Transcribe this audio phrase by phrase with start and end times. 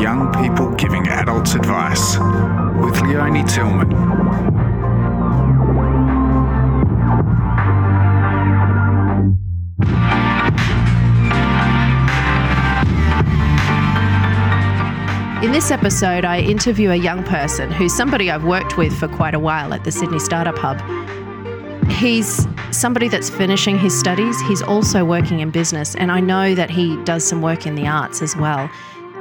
[0.00, 2.16] Young people giving adults advice
[2.80, 3.90] with Leonie Tillman.
[15.42, 19.34] In this episode, I interview a young person who's somebody I've worked with for quite
[19.34, 20.97] a while at the Sydney Startup Hub.
[21.98, 26.70] He's somebody that's finishing his studies, he's also working in business, and I know that
[26.70, 28.70] he does some work in the arts as well.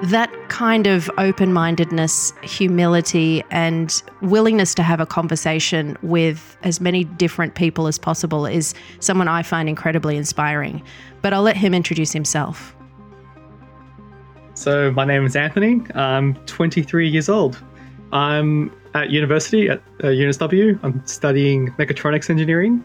[0.04, 7.04] That kind of open mindedness, humility, and willingness to have a conversation with as many
[7.04, 10.84] different people as possible is someone I find incredibly inspiring.
[11.24, 12.76] But I'll let him introduce himself.
[14.54, 15.82] So, my name is Anthony.
[15.96, 17.60] I'm 23 years old.
[18.12, 20.80] I'm at university at uh, UNSW.
[20.84, 22.84] I'm studying mechatronics engineering.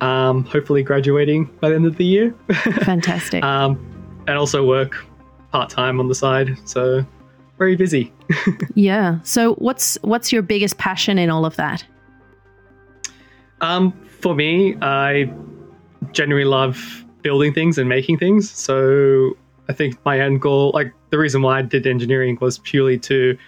[0.00, 2.34] Um, hopefully, graduating by the end of the year.
[2.82, 3.42] Fantastic.
[3.42, 3.78] um,
[4.28, 5.04] and also work
[5.52, 6.56] part time on the side.
[6.64, 7.04] So,
[7.58, 8.12] very busy.
[8.74, 9.18] yeah.
[9.22, 11.84] So, what's what's your biggest passion in all of that?
[13.62, 15.32] Um, for me, I
[16.12, 18.50] genuinely love building things and making things.
[18.50, 19.36] So,
[19.70, 23.38] I think my end goal, like the reason why I did engineering, was purely to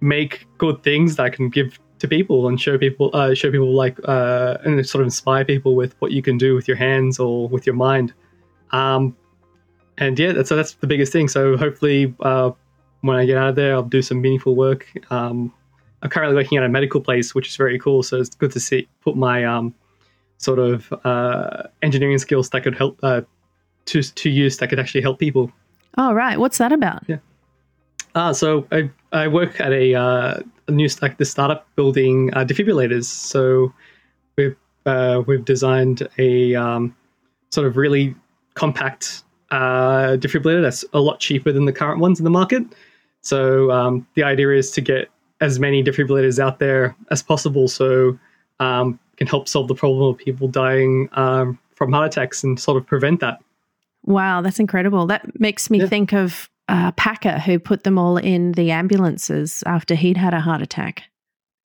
[0.00, 3.74] make good things that I can give to people and show people, uh, show people
[3.74, 7.18] like, uh, and sort of inspire people with what you can do with your hands
[7.18, 8.12] or with your mind.
[8.72, 9.16] Um,
[9.98, 11.28] and yeah, that's, so that's the biggest thing.
[11.28, 12.52] So hopefully, uh,
[13.02, 14.86] when I get out of there, I'll do some meaningful work.
[15.10, 15.52] Um,
[16.02, 18.02] I'm currently working at a medical place, which is very cool.
[18.02, 19.74] So it's good to see put my um,
[20.38, 23.22] sort of uh, engineering skills that could help uh,
[23.86, 25.52] to to use that could actually help people.
[25.98, 27.02] Oh right, what's that about?
[27.06, 27.18] Yeah.
[28.14, 32.44] Ah, so I I work at a, uh, a new like the startup building uh,
[32.44, 33.04] defibrillators.
[33.04, 33.72] So
[34.36, 36.96] we've uh, we've designed a um,
[37.50, 38.14] sort of really
[38.54, 42.62] compact uh, defibrillator that's a lot cheaper than the current ones in the market.
[43.20, 45.08] So um, the idea is to get
[45.40, 48.18] as many defibrillators out there as possible, so
[48.60, 52.76] um, can help solve the problem of people dying um, from heart attacks and sort
[52.76, 53.42] of prevent that.
[54.04, 55.06] Wow, that's incredible.
[55.06, 55.86] That makes me yeah.
[55.86, 60.40] think of uh, Packer, who put them all in the ambulances after he'd had a
[60.40, 61.02] heart attack.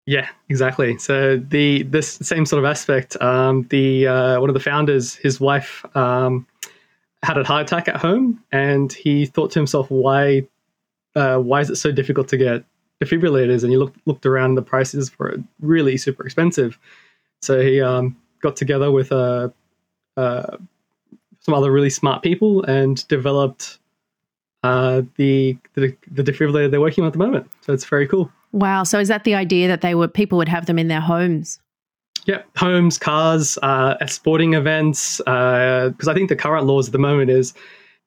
[0.07, 0.99] Yeah, exactly.
[0.99, 3.21] So the this same sort of aspect.
[3.21, 6.47] Um, the uh, one of the founders, his wife, um,
[7.23, 10.47] had a heart attack at home, and he thought to himself, "Why,
[11.15, 12.65] uh, why is it so difficult to get
[13.03, 14.55] defibrillators?" And he looked looked around.
[14.55, 16.79] The prices were really super expensive.
[17.43, 19.53] So he um, got together with a,
[20.17, 20.59] a
[21.41, 23.79] some other really smart people and developed
[24.65, 27.51] uh, the, the the defibrillator they're working on at the moment.
[27.61, 28.33] So it's very cool.
[28.53, 28.83] Wow!
[28.83, 31.61] So is that the idea that they would people would have them in their homes?
[32.25, 35.19] Yeah, homes, cars, uh, at sporting events.
[35.19, 37.53] Because uh, I think the current laws at the moment is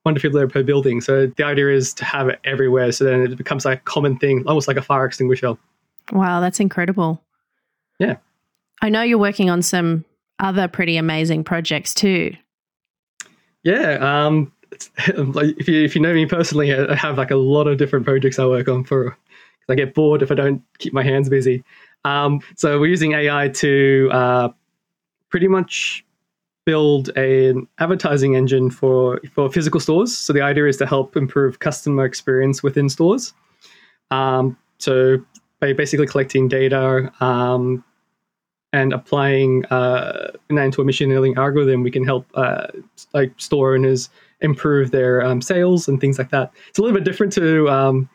[0.02, 1.00] one defibrillator per building.
[1.02, 2.92] So the idea is to have it everywhere.
[2.92, 5.56] So then it becomes like a common thing, almost like a fire extinguisher.
[6.12, 7.22] Wow, that's incredible.
[8.00, 8.16] Yeah.
[8.82, 10.06] I know you're working on some
[10.40, 12.36] other pretty amazing projects too.
[13.64, 14.52] Yeah, um,
[15.18, 18.06] like if you if you know me personally, I have like a lot of different
[18.06, 19.18] projects I work on for.
[19.70, 21.62] I get bored if I don't keep my hands busy.
[22.06, 24.50] Um, so we're using AI to uh,
[25.30, 26.06] pretty much
[26.66, 30.16] build an advertising engine for for physical stores.
[30.16, 33.34] So the idea is to help improve customer experience within stores.
[34.12, 35.18] Um, so
[35.60, 37.84] by basically collecting data um,
[38.74, 42.68] and applying uh, into a machine learning algorithm, we can help uh,
[43.14, 44.10] like store owners
[44.42, 46.52] improve their um, sales and things like that.
[46.70, 48.10] It's a little bit different to um,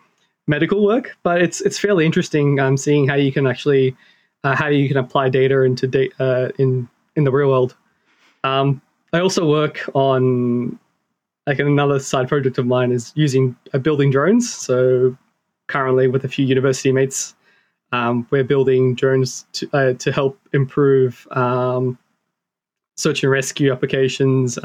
[0.47, 3.97] medical work, but it's it's fairly interesting um, seeing how you can actually
[4.45, 7.77] uh, how you can apply data into da- uh, in in the real world.
[8.45, 8.81] Um,
[9.13, 10.79] I also work on
[11.47, 14.53] like another side project of mine is using uh, building drones.
[14.53, 15.17] So
[15.69, 17.35] currently with a few university mates
[17.93, 21.99] um, we're building drones to, uh, to help improve um,
[22.97, 24.59] search and rescue applications,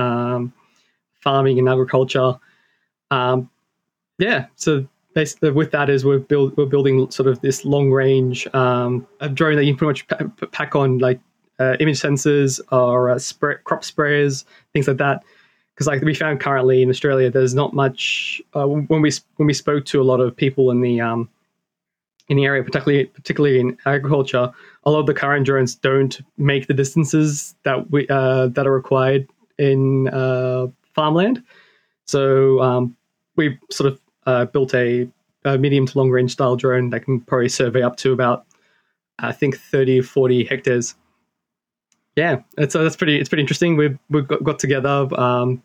[1.27, 2.33] farming and agriculture.
[3.11, 3.49] Um,
[4.17, 8.47] yeah, so basically with that is we're build we're building sort of this long range
[8.53, 11.19] um, drone that you can pretty much pack on like
[11.59, 15.21] uh, image sensors or uh, spray, crop sprayers, things like that.
[15.73, 18.41] Because like we found currently in Australia, there's not much.
[18.55, 21.29] Uh, when we when we spoke to a lot of people in the um,
[22.29, 24.49] in the area, particularly particularly in agriculture,
[24.85, 28.73] a lot of the current drones don't make the distances that we uh, that are
[28.73, 29.27] required
[29.57, 31.43] in uh, farmland.
[32.07, 32.97] So um,
[33.35, 35.07] we sort of uh, built a,
[35.45, 38.45] a, medium to long range style drone that can probably survey up to about
[39.19, 40.95] I think 30 40 hectares.
[42.15, 43.19] yeah, so that's pretty.
[43.19, 43.77] It's pretty interesting.
[43.77, 45.61] We've we got, got together um,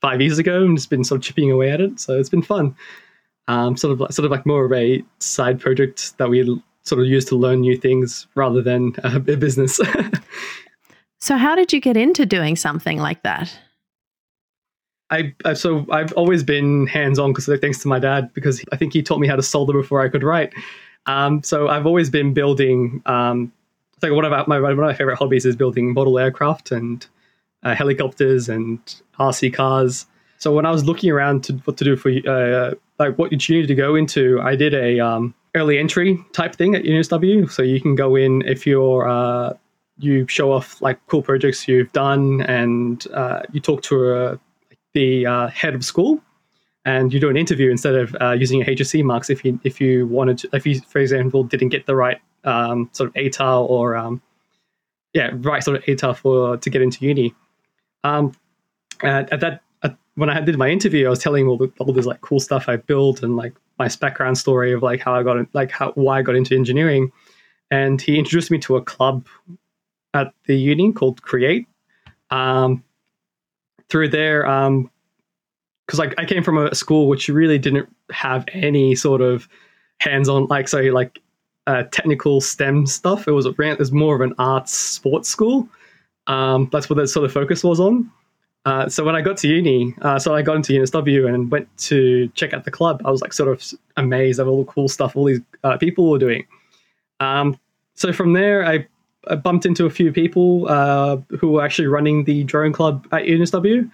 [0.00, 2.00] five years ago and just been sort of chipping away at it.
[2.00, 2.76] So it's been fun.
[3.46, 6.44] Um, sort of like sort of like more of a side project that we
[6.82, 9.80] sort of use to learn new things rather than a, a business.
[11.18, 13.56] so how did you get into doing something like that?
[15.14, 18.76] I, I so I've always been hands on because thanks to my dad because I
[18.76, 20.52] think he taught me how to solder before I could write.
[21.06, 23.02] Um, so I've always been building.
[23.06, 23.52] Um,
[24.02, 27.06] like one of my one of my favorite hobbies is building model aircraft and
[27.62, 28.78] uh, helicopters and
[29.18, 30.06] RC cars.
[30.38, 33.56] So when I was looking around to what to do for uh, like what you
[33.56, 37.50] need to go into, I did a um, early entry type thing at UNSW.
[37.50, 39.54] So you can go in if you're uh,
[39.98, 44.40] you show off like cool projects you've done and uh, you talk to a
[44.94, 46.22] the uh, head of school
[46.84, 49.80] and you do an interview instead of uh, using your HSC marks if you if
[49.80, 53.68] you wanted to, if you for example didn't get the right um, sort of ATAR
[53.68, 54.20] or um,
[55.12, 57.34] yeah right sort of ATAR for to get into uni.
[58.02, 58.32] Um,
[59.02, 61.92] at, at that at, when I did my interview, I was telling all the, all
[61.92, 65.22] this like cool stuff I built and like my background story of like how I
[65.22, 67.10] got like how why I got into engineering,
[67.70, 69.26] and he introduced me to a club
[70.12, 71.66] at the uni called Create.
[72.30, 72.84] Um,
[73.88, 74.90] through there, um,
[75.86, 79.48] because like I came from a school which really didn't have any sort of
[79.98, 81.20] hands-on, like so like
[81.66, 83.28] uh, technical STEM stuff.
[83.28, 85.68] It was a it was more of an arts sports school.
[86.26, 88.10] Um, that's what the sort of focus was on.
[88.66, 91.68] Uh, so when I got to uni, uh, so I got into UNSW and went
[91.78, 93.02] to check out the club.
[93.04, 96.10] I was like sort of amazed at all the cool stuff all these uh, people
[96.10, 96.46] were doing.
[97.20, 97.58] Um,
[97.94, 98.86] so from there, I
[99.28, 103.24] I bumped into a few people uh, who were actually running the drone club at
[103.24, 103.90] UNSW.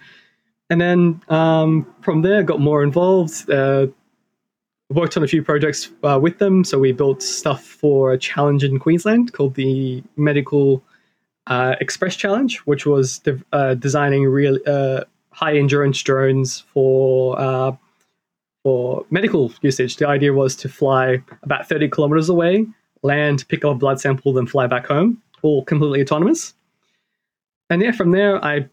[0.69, 3.49] And then um, from there, got more involved.
[3.49, 3.87] Uh,
[4.89, 6.63] worked on a few projects uh, with them.
[6.63, 10.83] So we built stuff for a challenge in Queensland called the Medical
[11.47, 17.77] uh, Express Challenge, which was de- uh, designing real uh, high endurance drones for
[18.63, 19.95] for medical usage.
[19.95, 22.67] The idea was to fly about 30 kilometers away
[23.03, 26.53] land, pick up a blood sample, then fly back home, all completely autonomous.
[27.69, 28.67] And yeah, from there, I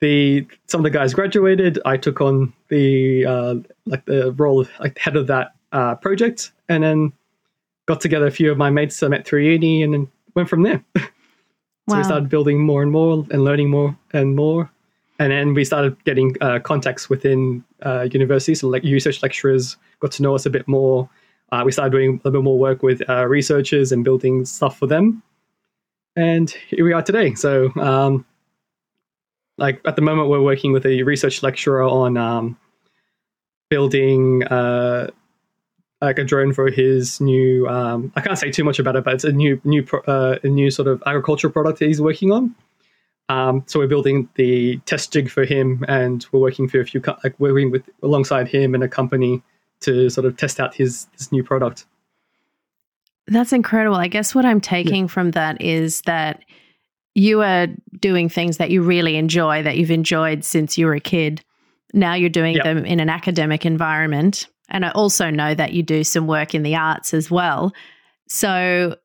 [0.00, 1.78] the some of the guys graduated.
[1.84, 3.54] I took on the uh,
[3.86, 7.12] like the role of like head of that uh, project, and then
[7.86, 10.62] got together a few of my mates I met through uni, and then went from
[10.62, 10.82] there.
[10.96, 11.04] so
[11.88, 11.98] wow.
[11.98, 14.70] we started building more and more, and learning more and more,
[15.18, 20.12] and then we started getting uh, contacts within uh, universities, so like research lecturers got
[20.12, 21.08] to know us a bit more,
[21.50, 24.78] uh, we started doing a little bit more work with uh, researchers and building stuff
[24.78, 25.22] for them.
[26.16, 27.34] And here we are today.
[27.34, 28.26] So, um,
[29.56, 32.58] like at the moment, we're working with a research lecturer on um,
[33.70, 35.08] building uh,
[36.00, 37.66] like a drone for his new.
[37.66, 40.38] Um, I can't say too much about it, but it's a new, new, pro- uh,
[40.42, 42.54] a new sort of agricultural product that he's working on.
[43.30, 47.02] Um, so we're building the test jig for him, and we're working for a few,
[47.22, 49.42] like working with alongside him and a company
[49.80, 51.86] to sort of test out his this new product.
[53.26, 53.96] That's incredible.
[53.96, 55.08] I guess what I'm taking yeah.
[55.08, 56.44] from that is that
[57.14, 57.66] you are
[58.00, 61.42] doing things that you really enjoy, that you've enjoyed since you were a kid.
[61.92, 62.64] Now you're doing yep.
[62.64, 64.46] them in an academic environment.
[64.68, 67.72] And I also know that you do some work in the arts as well.
[68.28, 68.96] So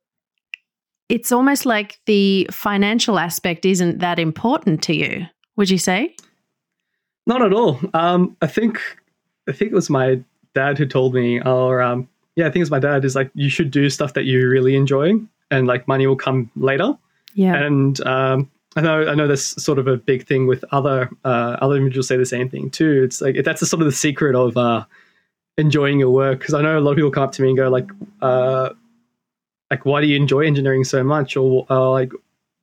[1.10, 6.16] it's almost like the financial aspect isn't that important to you, would you say?
[7.26, 7.80] Not at all.
[7.94, 8.82] Um, I think
[9.48, 10.22] I think it was my
[10.56, 13.50] dad who told me, or um, yeah, I think it's my dad, is like, you
[13.50, 15.14] should do stuff that you really enjoy
[15.52, 16.98] and like money will come later.
[17.36, 17.56] Yeah.
[17.56, 21.58] And um, I know I know that's sort of a big thing with other uh,
[21.62, 23.04] other individuals say the same thing too.
[23.04, 24.86] It's like that's a sort of the secret of uh,
[25.58, 27.58] enjoying your work because I know a lot of people come up to me and
[27.58, 27.90] go like,
[28.22, 28.70] uh,
[29.70, 32.12] like why do you enjoy engineering so much, or uh, like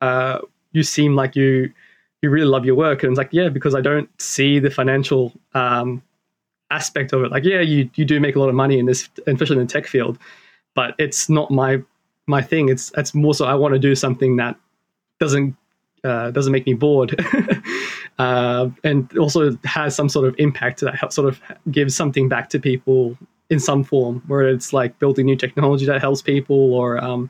[0.00, 0.40] uh,
[0.72, 1.72] you seem like you
[2.22, 5.32] you really love your work, and it's like yeah, because I don't see the financial
[5.54, 6.02] um,
[6.70, 7.30] aspect of it.
[7.30, 9.72] Like, yeah, you you do make a lot of money in this, especially in the
[9.72, 10.18] tech field,
[10.74, 11.82] but it's not my
[12.26, 12.68] my thing.
[12.68, 14.56] It's it's more so I want to do something that
[15.18, 15.56] doesn't
[16.04, 17.14] uh, doesn't make me bored,
[18.18, 22.48] uh, and also has some sort of impact that helps, sort of gives something back
[22.50, 23.18] to people
[23.50, 27.28] in some form, where it's like building new technology that helps people, or um,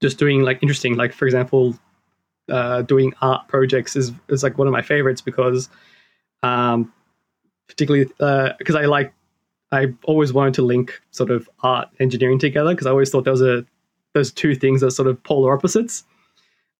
[0.00, 1.78] just doing like interesting, like for example,
[2.50, 5.68] uh, doing art projects is is like one of my favorites because
[6.42, 6.92] um,
[7.68, 9.12] particularly because uh, I like
[9.72, 13.42] I always wanted to link sort of art engineering together because I always thought those
[13.42, 13.64] are
[14.14, 16.04] those two things are sort of polar opposites.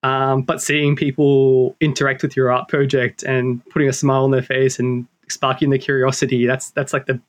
[0.02, 4.42] Um, but seeing people interact with your art project and putting a smile on their
[4.42, 7.20] face and sparking the curiosity, that's that's like the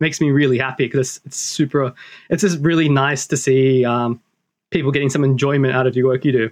[0.00, 1.92] makes me really happy because it's, it's super.
[2.30, 4.20] It's just really nice to see um,
[4.70, 6.50] people getting some enjoyment out of your work you do.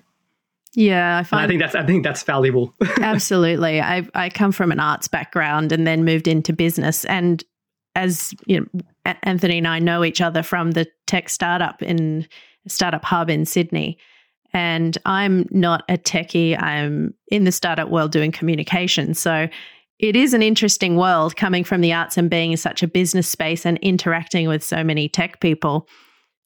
[0.75, 2.75] Yeah, I And find I think that's I think that's valuable.
[3.01, 3.81] Absolutely.
[3.81, 7.05] I I come from an arts background and then moved into business.
[7.05, 7.45] And
[7.95, 8.81] as you know
[9.23, 12.27] Anthony and I know each other from the tech startup in
[12.69, 13.99] startup hub in Sydney.
[14.55, 16.61] And I'm not a techie.
[16.63, 19.15] I'm in the startup world doing communication.
[19.15, 19.49] So
[19.99, 23.29] it is an interesting world coming from the arts and being in such a business
[23.29, 25.89] space and interacting with so many tech people.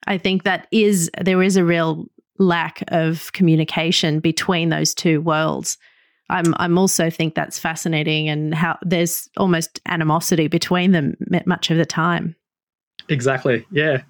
[0.07, 2.07] I think that is there is a real
[2.39, 5.79] lack of communication between those two worlds.
[6.29, 11.17] I'm I'm also think that's fascinating and how there's almost animosity between them
[11.47, 12.35] much of the time.
[13.09, 13.65] Exactly.
[13.71, 14.03] Yeah.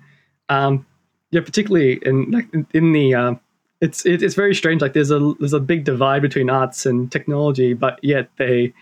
[0.49, 0.87] Um,
[1.31, 1.43] yeah.
[1.43, 3.41] Particularly in in, the um,
[3.81, 4.81] it's it, it's very strange.
[4.81, 8.73] Like there's a there's a big divide between arts and technology, but yet they,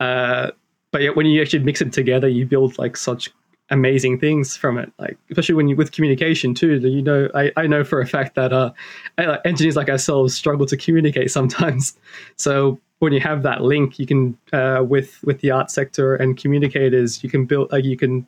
[0.00, 0.50] uh,
[0.92, 3.30] but yet when you actually mix it together, you build like such
[3.70, 4.92] amazing things from it.
[4.98, 6.76] Like especially when you with communication too.
[6.78, 8.72] You know, I I know for a fact that uh,
[9.18, 11.96] uh, engineers like ourselves struggle to communicate sometimes.
[12.36, 16.36] So when you have that link, you can uh, with with the art sector and
[16.36, 18.26] communicators, you can build like you can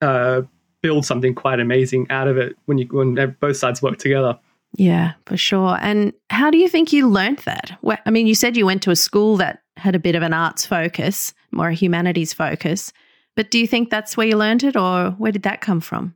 [0.00, 0.42] uh,
[0.82, 4.38] build something quite amazing out of it when you when both sides work together.
[4.76, 5.78] Yeah, for sure.
[5.80, 7.76] And how do you think you learned that?
[7.82, 10.22] Well, I mean, you said you went to a school that had a bit of
[10.22, 12.92] an arts focus, more a humanities focus.
[13.36, 16.14] But do you think that's where you learned it, or where did that come from?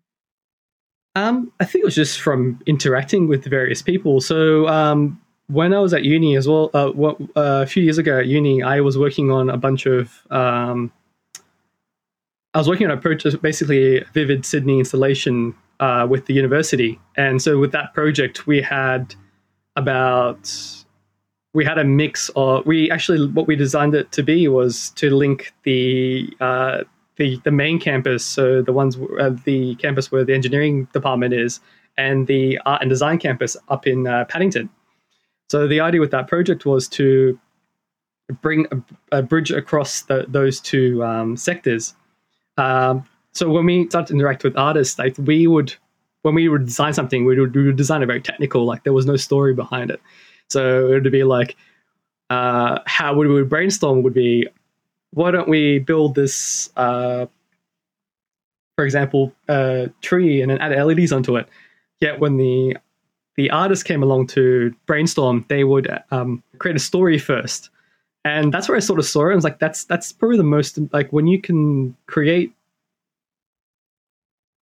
[1.17, 4.21] Um, I think it was just from interacting with various people.
[4.21, 7.99] So um, when I was at uni as well, uh, what, uh, a few years
[7.99, 10.13] ago at uni, I was working on a bunch of.
[10.31, 10.93] Um,
[12.53, 17.01] I was working on a project, basically a Vivid Sydney installation uh, with the university,
[17.17, 19.15] and so with that project, we had
[19.77, 20.51] about
[21.53, 25.15] we had a mix of we actually what we designed it to be was to
[25.15, 26.83] link the uh,
[27.17, 31.61] the the main campus, so the ones uh, the campus where the engineering department is,
[31.97, 34.69] and the art and design campus up in uh, Paddington.
[35.49, 37.39] So the idea with that project was to
[38.41, 41.95] bring a, a bridge across the, those two um, sectors.
[42.57, 45.75] Um, so when we started to interact with artists, like we would,
[46.23, 48.65] when we would design something, we would, we would design it very technical.
[48.65, 50.01] Like there was no story behind it.
[50.49, 51.57] So it would be like,
[52.31, 54.03] uh, how would we brainstorm?
[54.03, 54.49] Would be,
[55.15, 57.27] why don't we build this, uh,
[58.77, 61.49] for example, a tree and then add LEDs onto it?
[62.01, 62.77] Yet when the
[63.37, 67.71] the artist came along to brainstorm, they would um, create a story first,
[68.25, 69.33] and that's where I sort of saw it.
[69.33, 72.53] I was like, that's that's probably the most like when you can create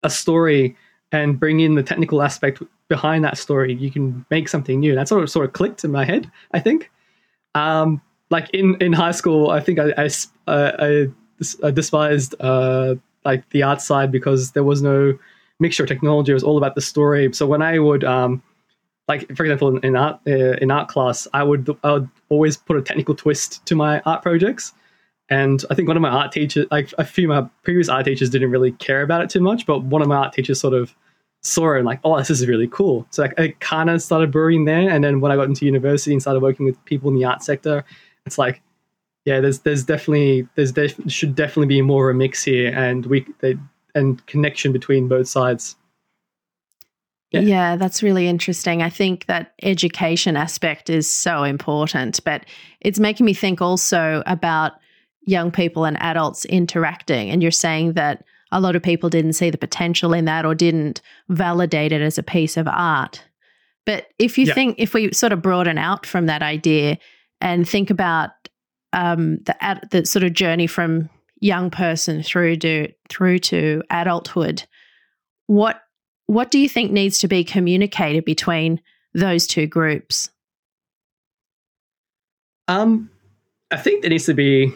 [0.03, 0.75] a story
[1.11, 4.95] and bring in the technical aspect behind that story, you can make something new.
[4.95, 6.29] That sort of sort of clicked in my head.
[6.51, 6.91] I think,
[7.55, 10.09] um, like in in high school, I think I I,
[10.47, 11.07] I,
[11.63, 15.17] I despised uh, like the art side because there was no
[15.59, 16.31] mixture of technology.
[16.31, 17.33] It was all about the story.
[17.33, 18.41] So when I would um,
[19.07, 22.57] like for example in, in art uh, in art class i would i would always
[22.57, 24.73] put a technical twist to my art projects
[25.29, 28.05] and i think one of my art teachers like a few of my previous art
[28.05, 30.73] teachers didn't really care about it too much but one of my art teachers sort
[30.73, 30.93] of
[31.43, 34.31] saw it and like oh this is really cool so like, i kind of started
[34.31, 37.15] brewing there and then when i got into university and started working with people in
[37.15, 37.85] the art sector
[38.27, 38.61] it's like
[39.25, 43.05] yeah there's there's definitely there's def- should definitely be more of a mix here and
[43.07, 43.57] we they,
[43.95, 45.75] and connection between both sides
[47.31, 47.41] Yeah.
[47.41, 47.75] Yeah.
[47.75, 48.81] that's really interesting.
[48.81, 52.45] I think that education aspect is so important, but
[52.79, 54.73] it's making me think also about
[55.25, 57.29] young people and adults interacting.
[57.29, 60.55] And you're saying that a lot of people didn't see the potential in that or
[60.55, 63.21] didn't validate it as a piece of art.
[63.85, 64.53] But if you Yeah.
[64.53, 66.97] think, if we sort of broaden out from that idea
[67.41, 68.31] and think about
[68.93, 74.63] um, the the sort of journey from young person through to through to adulthood,
[75.47, 75.81] what
[76.25, 78.81] what do you think needs to be communicated between
[79.13, 80.29] those two groups?
[82.67, 83.09] Um,
[83.71, 84.73] I think there needs to be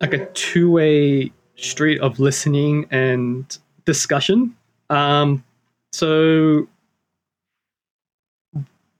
[0.00, 4.56] like a two-way street of listening and discussion.
[4.88, 5.44] Um,
[5.92, 6.68] so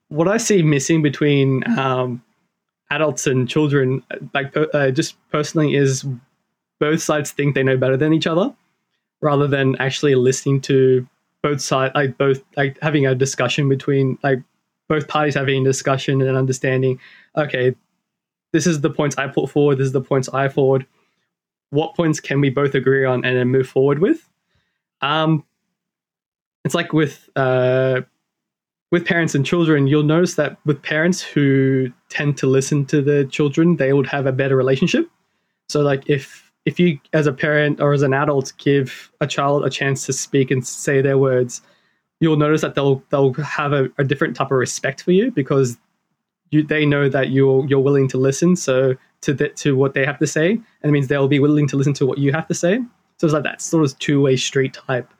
[0.08, 2.22] what I see missing between um,
[2.90, 4.02] adults and children,
[4.34, 6.04] like uh, just personally, is
[6.78, 8.54] both sides think they know better than each other,
[9.20, 11.06] rather than actually listening to
[11.42, 14.42] both sides, like both like having a discussion between like
[14.88, 16.98] both parties having a discussion and understanding.
[17.36, 17.74] Okay,
[18.52, 19.78] this is the points I put forward.
[19.78, 20.86] This is the points I forward.
[21.70, 24.28] What points can we both agree on and then move forward with?
[25.00, 25.44] Um,
[26.64, 28.02] it's like with uh,
[28.90, 29.86] with parents and children.
[29.86, 34.26] You'll notice that with parents who tend to listen to the children, they would have
[34.26, 35.08] a better relationship.
[35.68, 39.64] So, like if if you as a parent or as an adult give a child
[39.64, 41.62] a chance to speak and say their words,
[42.20, 45.78] you'll notice that they'll they'll have a, a different type of respect for you because
[46.50, 48.56] you they know that you're you're willing to listen.
[48.56, 51.68] So to the, to what they have to say, and it means they'll be willing
[51.68, 52.80] to listen to what you have to say.
[53.18, 55.12] So it's like that sort of two way street type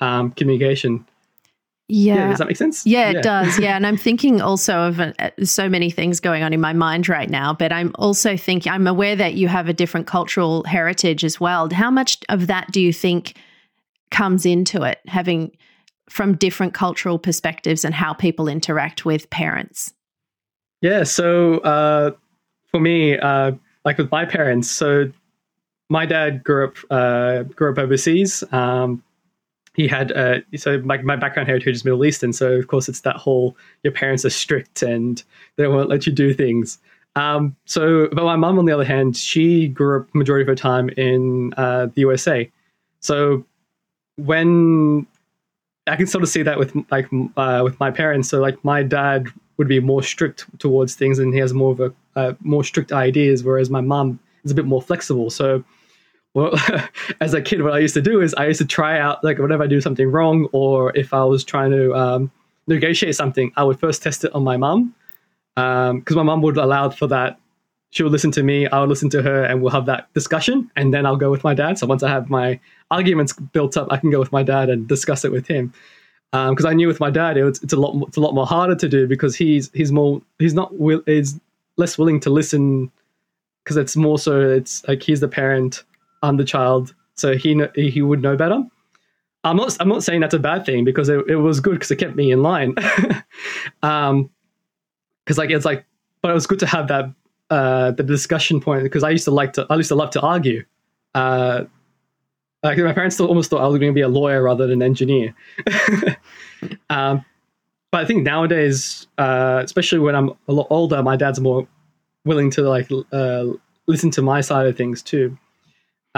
[0.00, 1.06] um, communication.
[1.88, 2.14] Yeah.
[2.14, 2.86] Yeah, does that make sense?
[2.86, 3.58] Yeah, it does.
[3.58, 3.74] Yeah.
[3.74, 7.30] And I'm thinking also of uh, so many things going on in my mind right
[7.30, 11.40] now, but I'm also thinking, I'm aware that you have a different cultural heritage as
[11.40, 11.68] well.
[11.72, 13.36] How much of that do you think
[14.10, 15.56] comes into it, having
[16.10, 19.92] from different cultural perspectives and how people interact with parents?
[20.82, 21.04] Yeah.
[21.04, 22.10] So uh,
[22.70, 23.52] for me, uh,
[23.84, 25.10] like with my parents, so
[25.88, 28.44] my dad grew up uh, grew up overseas.
[28.52, 29.02] Um,
[29.78, 33.00] he had uh, so my, my background heritage is Middle Eastern, so of course it's
[33.02, 35.22] that whole your parents are strict and
[35.56, 36.78] they won't let you do things.
[37.14, 40.54] Um, so, but my mum, on the other hand, she grew up majority of her
[40.54, 42.50] time in uh, the USA.
[43.00, 43.46] So
[44.16, 45.06] when
[45.86, 48.28] I can sort of see that with like uh, with my parents.
[48.28, 51.80] So like my dad would be more strict towards things, and he has more of
[51.80, 55.30] a uh, more strict ideas, whereas my mum is a bit more flexible.
[55.30, 55.64] So
[56.38, 56.54] well,
[57.20, 59.38] as a kid, what I used to do is I used to try out like
[59.38, 62.30] whenever I do something wrong, or if I was trying to um,
[62.68, 64.94] negotiate something, I would first test it on my mum
[65.56, 67.40] because um, my mum would allow for that.
[67.90, 70.70] She would listen to me, I would listen to her, and we'll have that discussion,
[70.76, 71.78] and then I'll go with my dad.
[71.78, 74.86] So once I have my arguments built up, I can go with my dad and
[74.86, 75.72] discuss it with him.
[76.30, 78.34] Because um, I knew with my dad, it was, it's a lot, it's a lot
[78.34, 80.70] more harder to do because he's he's more he's not
[81.06, 81.40] is
[81.78, 82.92] less willing to listen
[83.64, 85.84] because it's more so it's like he's the parent
[86.22, 88.62] I'm the child, so he he would know better.
[89.44, 91.90] I'm not I'm not saying that's a bad thing because it, it was good because
[91.90, 92.74] it kept me in line.
[93.82, 94.30] um,
[95.24, 95.84] because like it's like,
[96.22, 97.12] but it was good to have that
[97.50, 100.20] uh the discussion point because I used to like to I used to love to
[100.20, 100.64] argue.
[101.14, 101.64] Uh,
[102.62, 104.82] like my parents still almost thought I was going to be a lawyer rather than
[104.82, 105.34] an engineer.
[106.90, 107.24] um,
[107.90, 111.66] but I think nowadays, uh, especially when I'm a lot older, my dad's more
[112.24, 113.44] willing to like uh,
[113.86, 115.38] listen to my side of things too.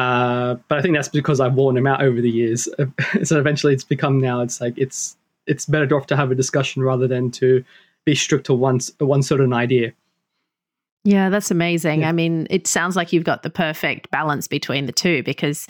[0.01, 2.69] Uh, but I think that's because I've worn him out over the years.
[3.23, 4.41] so eventually, it's become now.
[4.41, 7.63] It's like it's it's better off to have a discussion rather than to
[8.07, 9.93] be strict to one one certain idea.
[11.05, 12.01] Yeah, that's amazing.
[12.01, 12.09] Yeah.
[12.09, 15.67] I mean, it sounds like you've got the perfect balance between the two because,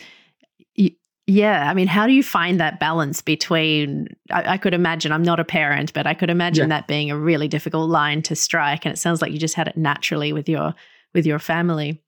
[0.74, 0.90] you,
[1.26, 4.08] yeah, I mean, how do you find that balance between?
[4.30, 6.80] I, I, could imagine I'm not a parent, but I could imagine yeah.
[6.80, 8.84] that being a really difficult line to strike.
[8.84, 10.74] And it sounds like you just had it naturally with your
[11.14, 12.02] with your family.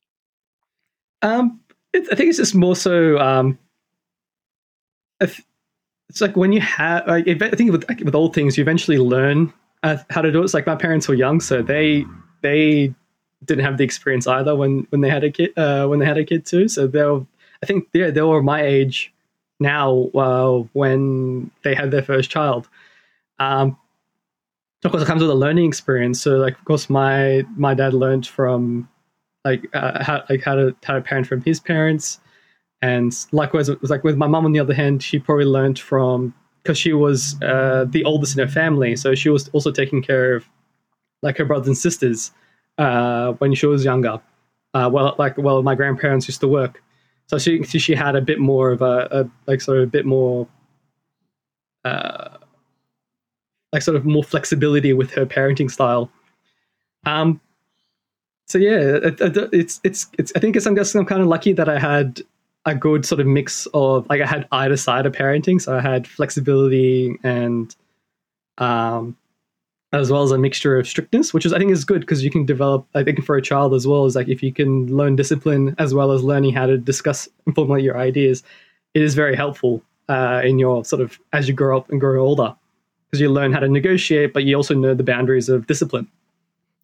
[1.22, 1.60] Um,
[1.94, 3.18] I think it's just more so.
[3.18, 3.58] Um,
[5.20, 7.06] it's like when you have.
[7.06, 9.52] Like, I think with with old things, you eventually learn
[9.82, 10.44] uh, how to do it.
[10.44, 12.04] It's like my parents were young, so they
[12.40, 12.94] they
[13.44, 16.18] didn't have the experience either when when they had a kid uh, when they had
[16.18, 16.68] a kid too.
[16.68, 17.26] So they were,
[17.62, 19.12] I think yeah, they were my age
[19.60, 22.68] now uh, when they had their first child.
[23.38, 23.76] Um,
[24.84, 26.20] of course, it comes with a learning experience.
[26.20, 28.88] So, like, of course, my my dad learned from
[29.44, 32.20] like uh, how like how to how to parent from his parents,
[32.80, 35.78] and likewise it was like with my mom on the other hand, she probably learned
[35.78, 40.02] from because she was uh, the oldest in her family, so she was also taking
[40.02, 40.48] care of
[41.22, 42.32] like her brothers and sisters
[42.78, 44.20] uh, when she was younger.
[44.74, 46.82] Uh, well, like well, my grandparents used to work,
[47.26, 50.06] so she she had a bit more of a, a like sort of a bit
[50.06, 50.46] more.
[51.84, 52.28] Uh,
[53.72, 56.10] like sort of more flexibility with her parenting style.
[57.06, 57.40] Um,
[58.52, 60.30] so yeah, it, it, it's it's it's.
[60.36, 62.20] I think it's I'm guessing I'm kind of lucky that I had
[62.66, 65.58] a good sort of mix of like I had either side of parenting.
[65.58, 67.74] So I had flexibility and
[68.58, 69.16] um
[69.94, 72.30] as well as a mixture of strictness, which is I think is good because you
[72.30, 72.86] can develop.
[72.94, 75.94] I think for a child as well is like if you can learn discipline as
[75.94, 78.42] well as learning how to discuss and formulate your ideas,
[78.92, 82.22] it is very helpful uh, in your sort of as you grow up and grow
[82.22, 82.54] older
[83.06, 86.06] because you learn how to negotiate, but you also know the boundaries of discipline.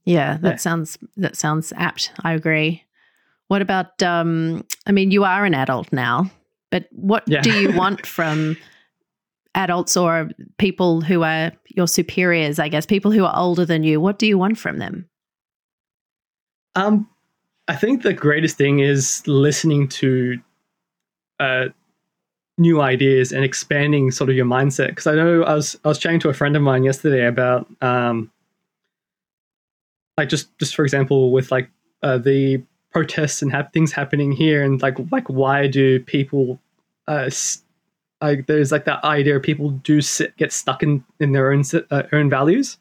[0.09, 0.57] Yeah, that yeah.
[0.57, 2.13] sounds that sounds apt.
[2.23, 2.83] I agree.
[3.49, 6.31] What about um I mean you are an adult now,
[6.71, 7.43] but what yeah.
[7.43, 8.57] do you want from
[9.55, 14.01] adults or people who are your superiors, I guess, people who are older than you?
[14.01, 15.11] What do you want from them?
[16.75, 17.07] Um
[17.69, 20.39] I think the greatest thing is listening to
[21.39, 21.67] uh
[22.57, 25.99] new ideas and expanding sort of your mindset because I know I was I was
[25.99, 28.31] chatting to a friend of mine yesterday about um
[30.19, 31.71] like just just for example with like
[32.03, 36.61] uh, the protests and have things happening here and like like why do people
[37.07, 37.31] uh
[38.21, 42.03] like there's like that idea people do sit, get stuck in in their own uh,
[42.13, 42.77] own values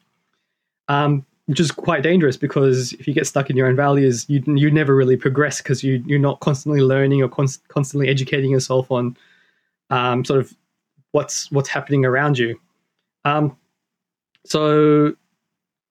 [0.88, 4.42] um which is quite dangerous because if you get stuck in your own values you
[4.46, 8.90] you never really progress because you you're not constantly learning or const- constantly educating yourself
[8.90, 9.16] on
[9.90, 10.54] um sort of
[11.12, 12.58] what's what's happening around you.
[13.24, 13.56] Um
[14.44, 15.14] so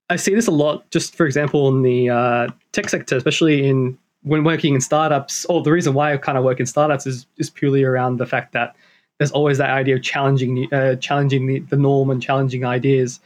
[0.09, 3.97] I see this a lot, just for example, in the uh, tech sector, especially in
[4.23, 5.45] when working in startups.
[5.45, 8.25] Or the reason why I kind of work in startups is is purely around the
[8.25, 8.75] fact that
[9.17, 13.19] there's always that idea of challenging uh, challenging the, the norm and challenging ideas,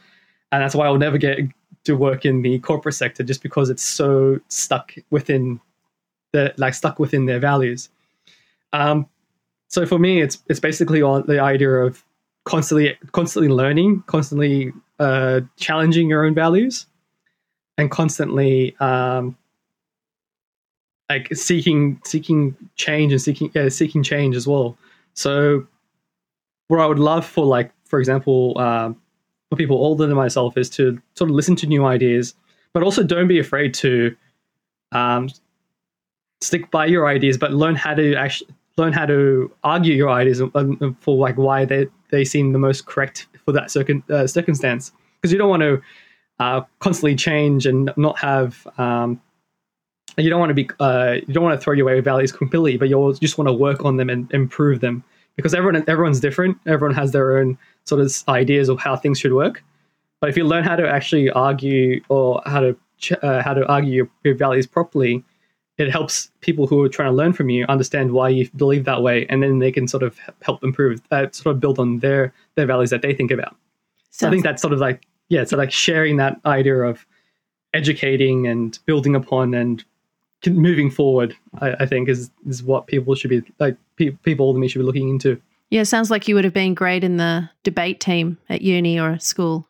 [0.50, 1.38] and that's why I'll never get
[1.84, 5.60] to work in the corporate sector just because it's so stuck within
[6.32, 7.88] the like stuck within their values.
[8.72, 9.06] Um,
[9.68, 12.04] so for me, it's it's basically on the idea of
[12.44, 16.86] constantly constantly learning, constantly uh, challenging your own values,
[17.76, 19.36] and constantly um,
[21.10, 24.76] like seeking seeking change and seeking yeah, seeking change as well.
[25.14, 25.66] So
[26.68, 29.00] what I would love for like for example um,
[29.50, 32.34] for people older than myself is to sort of listen to new ideas,
[32.72, 34.16] but also don't be afraid to
[34.92, 35.28] um,
[36.40, 40.40] stick by your ideas, but learn how to actually learn how to argue your ideas
[41.00, 44.92] for like why they, they seem the most correct for that circun, uh, circumstance.
[45.20, 45.80] Because you don't want to
[46.38, 49.20] uh, constantly change and not have um,
[50.18, 52.88] you don't want to be uh, you don't want to throw away values completely, but
[52.88, 55.02] you just want to work on them and improve them
[55.36, 56.58] because everyone everyone's different.
[56.66, 59.62] Everyone has their own sort of ideas of how things should work.
[60.20, 62.76] But if you learn how to actually argue or how to
[63.22, 65.24] uh, how to argue your, your values properly,
[65.78, 69.02] it helps people who are trying to learn from you understand why you believe that
[69.02, 72.32] way, and then they can sort of help improve, uh, sort of build on their
[72.54, 73.56] their values that they think about.
[74.10, 77.06] So I think that's sort of like yeah, so like sharing that idea of
[77.72, 79.82] educating and building upon and
[80.46, 81.34] moving forward.
[81.60, 83.76] I, I think is is what people should be like.
[83.96, 85.40] Pe- people older me should be looking into.
[85.70, 89.18] Yeah, sounds like you would have been great in the debate team at uni or
[89.18, 89.66] school.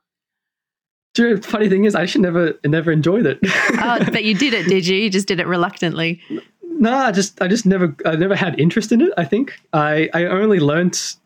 [1.15, 3.39] The funny thing is, I actually never never enjoyed it.
[3.43, 4.97] oh, but you did it, did you?
[4.97, 6.21] You just did it reluctantly.
[6.63, 9.13] No, I just I just never I never had interest in it.
[9.17, 11.17] I think I I only learnt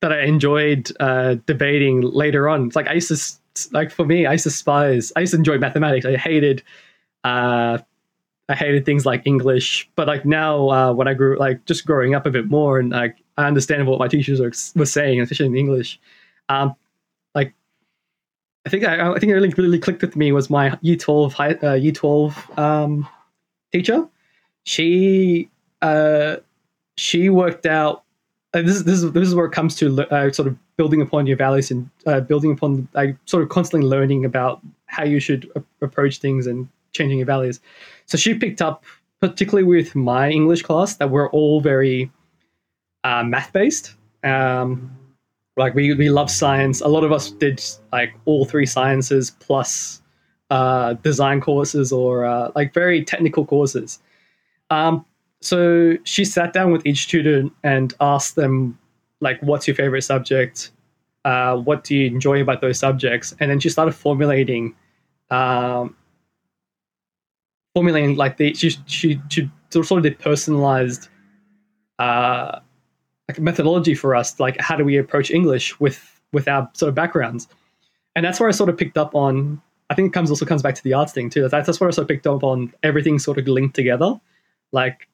[0.00, 2.66] that I enjoyed uh, debating later on.
[2.66, 5.12] It's like I used to like for me, I used to despise.
[5.16, 6.06] I used to enjoy mathematics.
[6.06, 6.62] I hated.
[7.22, 7.78] Uh,
[8.48, 12.16] I hated things like English, but like now, uh, when I grew, like just growing
[12.16, 15.46] up a bit more, and like I understand what my teachers were, were saying, especially
[15.46, 16.00] in English.
[16.48, 16.74] Um,
[18.66, 21.32] I think I, I think it really really clicked with me was my Year twelve
[21.32, 23.08] high, uh, Year twelve um,
[23.72, 24.06] teacher.
[24.64, 25.48] She
[25.82, 26.36] uh,
[26.96, 28.04] she worked out.
[28.52, 31.26] Uh, this, this is this is where it comes to uh, sort of building upon
[31.26, 35.50] your values and uh, building upon like sort of constantly learning about how you should
[35.56, 37.60] a- approach things and changing your values.
[38.06, 38.84] So she picked up,
[39.20, 42.10] particularly with my English class, that we're all very
[43.04, 43.94] uh, math based.
[44.24, 44.90] Um,
[45.60, 46.80] like we we love science.
[46.80, 50.02] A lot of us did like all three sciences plus
[50.50, 54.00] uh, design courses or uh, like very technical courses.
[54.70, 55.04] Um,
[55.40, 58.78] so she sat down with each student and asked them
[59.20, 60.70] like, "What's your favorite subject?
[61.24, 64.74] Uh, what do you enjoy about those subjects?" And then she started formulating,
[65.30, 65.94] um,
[67.74, 71.08] formulating like the she she, she sort of did personalized
[71.98, 72.60] uh,
[73.30, 76.94] like methodology for us like how do we approach english with with our sort of
[76.94, 77.48] backgrounds?
[78.16, 80.62] And that's where i sort of picked up on i think it comes also comes
[80.62, 81.48] back to the arts thing too.
[81.48, 84.20] That's, that's where i sort of picked up on everything sort of linked together.
[84.72, 85.08] Like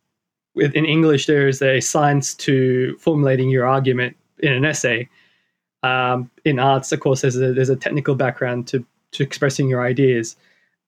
[0.57, 5.09] in english there's a science to formulating your argument in an essay.
[5.83, 9.83] Um, in arts of course there's a, there's a technical background to to expressing your
[9.83, 10.37] ideas.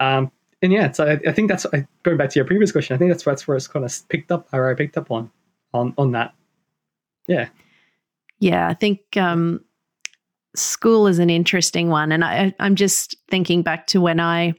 [0.01, 0.31] Um,
[0.63, 1.67] and yeah so I, I think that's
[2.03, 4.33] going back to your previous question i think that's, that's where it's kind of picked
[4.33, 5.31] up where i picked up on
[5.73, 6.35] on on that
[7.29, 7.49] yeah.
[8.41, 9.65] Yeah, I think um,
[10.55, 12.13] school is an interesting one.
[12.13, 14.55] And I, I'm just thinking back to when I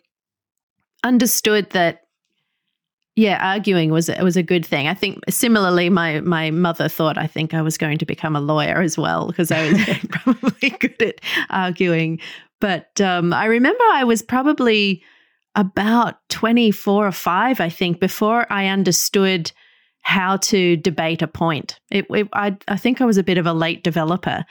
[1.04, 2.04] understood that
[3.16, 4.88] yeah, arguing was was a good thing.
[4.88, 8.40] I think similarly, my my mother thought I think I was going to become a
[8.40, 12.22] lawyer as well because I was probably good at arguing.
[12.62, 15.04] But um, I remember I was probably
[15.54, 19.52] about twenty four or five, I think, before I understood
[20.02, 21.80] how to debate a point.
[21.92, 24.46] It, it, I, I think I was a bit of a late developer.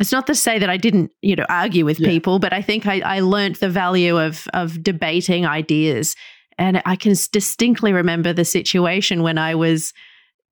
[0.00, 2.08] It's not to say that I didn't, you know, argue with yeah.
[2.08, 6.14] people, but I think I, I learned the value of of debating ideas.
[6.58, 9.92] And I can distinctly remember the situation when I was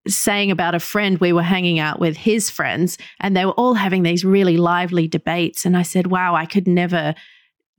[0.09, 3.74] saying about a friend we were hanging out with his friends and they were all
[3.74, 7.14] having these really lively debates and I said wow I could never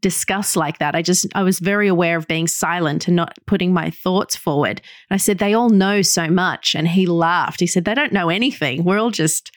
[0.02, 0.96] discuss like that.
[0.96, 4.82] I just, I was very aware of being silent and not putting my thoughts forward.
[5.10, 6.76] And I said, they all know so much.
[6.76, 7.60] And he laughed.
[7.60, 8.84] He said, they don't know anything.
[8.84, 9.52] We're all just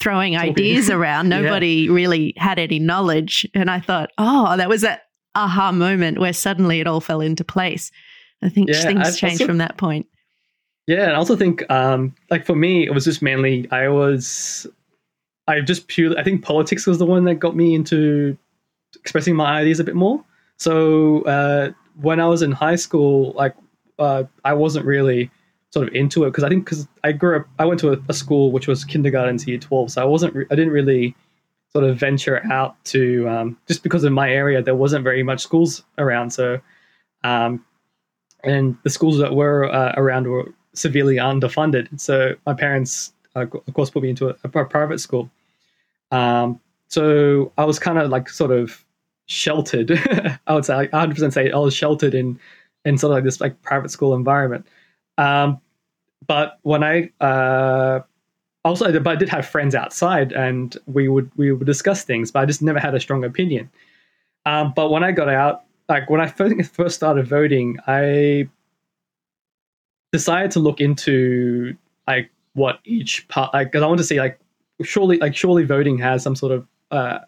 [0.00, 1.28] throwing ideas around.
[1.28, 1.92] Nobody yeah.
[1.92, 3.48] really had any knowledge.
[3.54, 5.02] And I thought, oh, that was that
[5.34, 7.90] aha moment where suddenly it all fell into place.
[8.42, 10.06] I think yeah, things I've changed also, from that point.
[10.86, 11.04] Yeah.
[11.04, 14.66] And I also think, um, like for me, it was just mainly, I was,
[15.46, 18.36] I just purely, I think politics was the one that got me into
[18.96, 20.24] expressing my ideas a bit more.
[20.56, 23.54] So uh, when I was in high school, like
[23.98, 25.30] uh, I wasn't really
[25.70, 27.98] sort of into it because I think because I grew up, I went to a,
[28.08, 31.14] a, school which was kindergarten to year twelve, so I wasn't, re- I didn't really
[31.72, 35.40] sort of venture out to um, just because in my area there wasn't very much
[35.40, 36.60] schools around, so
[37.24, 37.64] um,
[38.44, 42.00] and the schools that were uh, around were severely underfunded.
[42.00, 45.30] So my parents, uh, of course, put me into a, a private school.
[46.10, 48.83] Um, so I was kind of like sort of
[49.26, 49.90] sheltered.
[50.46, 52.38] I would say, like 100% say I was sheltered in
[52.84, 54.66] in sort of like this like private school environment.
[55.16, 55.60] Um,
[56.26, 58.00] but when I uh,
[58.64, 62.40] also, but I did have friends outside, and we would we would discuss things, but
[62.40, 63.70] I just never had a strong opinion.
[64.46, 68.48] Um, but when I got out, like when I first first started voting, I
[70.12, 74.38] decided to look into like what each part, like, because I want to see like
[74.82, 77.18] surely like surely voting has some sort of uh,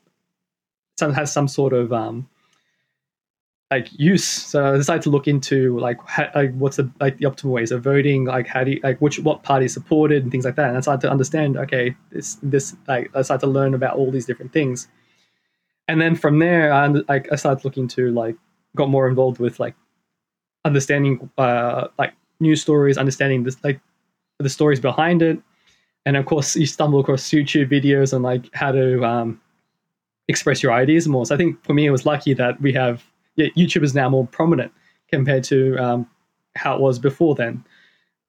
[0.98, 2.28] some has some sort of um
[3.70, 4.24] like use.
[4.24, 5.98] So I decided to look into like
[6.34, 9.18] like what's the like the optimal ways of voting, like how do you, like which
[9.18, 10.68] what party is supported and things like that.
[10.68, 14.10] And I started to understand okay this this like I started to learn about all
[14.10, 14.88] these different things.
[15.88, 18.36] And then from there, I like I started looking to like
[18.76, 19.74] got more involved with like
[20.64, 23.80] understanding uh like news stories, understanding this like
[24.38, 25.40] the stories behind it,
[26.04, 29.40] and of course you stumble across YouTube videos on like how to um
[30.28, 31.26] express your ideas more.
[31.26, 33.04] So I think for me, it was lucky that we have
[33.36, 34.72] yeah, YouTube is now more prominent
[35.08, 36.10] compared to um,
[36.56, 37.64] how it was before then.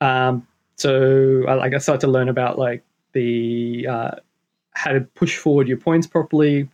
[0.02, 2.84] Um, so I, like I started to learn about like
[3.14, 4.12] the uh,
[4.74, 6.70] how to push forward your points properly.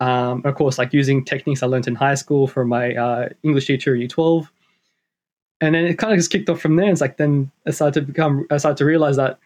[0.00, 3.66] Um, of course, like using techniques I learned in high school from my uh, English
[3.66, 4.52] teacher year 12.
[5.60, 6.90] And then it kind of just kicked off from there.
[6.90, 9.38] It's like then I started to become, I started to realize that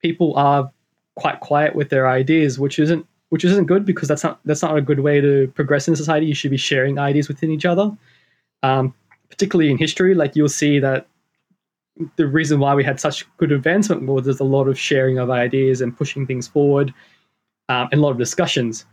[0.00, 0.72] people are
[1.16, 4.76] quite quiet with their ideas, which isn't which isn't good because that's not that's not
[4.76, 6.26] a good way to progress in society.
[6.26, 7.90] You should be sharing ideas within each other,
[8.62, 8.94] um,
[9.30, 10.14] particularly in history.
[10.14, 11.06] Like you'll see that
[12.16, 15.30] the reason why we had such good advancement was there's a lot of sharing of
[15.30, 16.92] ideas and pushing things forward,
[17.68, 18.84] um, and a lot of discussions.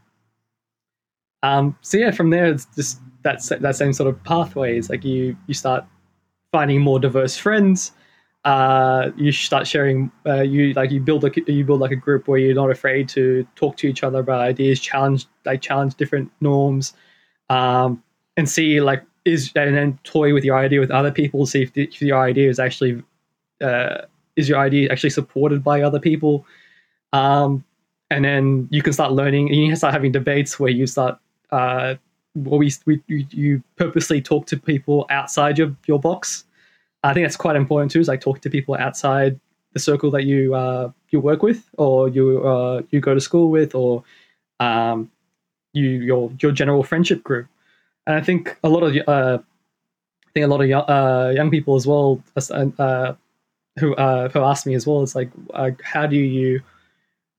[1.44, 4.90] Um, so yeah, from there it's just that that same sort of pathways.
[4.90, 5.84] Like you you start
[6.52, 7.92] finding more diverse friends
[8.48, 10.10] uh, you start sharing.
[10.26, 13.10] Uh, you like you build a you build like a group where you're not afraid
[13.10, 16.94] to talk to each other about ideas, challenge like challenge different norms,
[17.50, 18.02] um,
[18.38, 21.46] and see like is and then toy with your idea with other people.
[21.46, 23.04] See if, the, if your idea is actually
[23.60, 24.04] uh,
[24.38, 26.46] is your idea actually supported by other people,
[27.12, 27.66] um,
[28.10, 29.50] and then you can start learning.
[29.50, 31.20] You can start having debates where you start.
[31.52, 31.96] Uh,
[32.34, 36.46] we, we you purposely talk to people outside your, your box
[37.04, 38.00] I think that's quite important too.
[38.00, 39.40] Is like talking to people outside
[39.74, 43.50] the circle that you uh, you work with, or you uh, you go to school
[43.50, 44.04] with, or
[44.60, 45.12] um,
[45.74, 47.48] you your your general friendship group.
[48.06, 49.38] And I think a lot of uh,
[50.26, 53.14] I think a lot of young, uh, young people as well uh,
[53.80, 55.04] who uh, who ask me as well.
[55.04, 55.30] It's like
[55.84, 56.62] how do you